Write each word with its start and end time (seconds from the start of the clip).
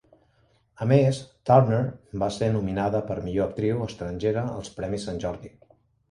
A 0.83 0.85
més, 0.91 1.17
Turner 1.49 1.81
va 2.23 2.29
ser 2.37 2.49
nominada 2.55 3.01
per 3.09 3.17
Millor 3.25 3.49
Actriu 3.51 3.83
Estrangera 3.89 4.43
als 4.55 4.73
premis 4.79 5.05
Sant 5.11 5.21
Jordi. 5.25 5.53